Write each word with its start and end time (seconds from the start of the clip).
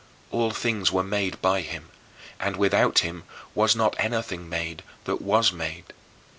All 0.31 0.49
things 0.49 0.91
were 0.91 1.03
made 1.03 1.39
by 1.43 1.61
him; 1.61 1.89
and 2.39 2.55
without 2.57 2.99
him 3.05 3.23
was 3.53 3.75
not 3.75 3.95
anything 3.99 4.49
made 4.49 4.81
that 5.05 5.21
was 5.21 5.51
made." 5.53 5.93